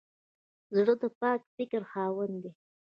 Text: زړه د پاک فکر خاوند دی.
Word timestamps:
زړه 0.75 0.93
د 1.01 1.03
پاک 1.19 1.41
فکر 1.55 1.81
خاوند 1.91 2.35
دی. 2.43 2.51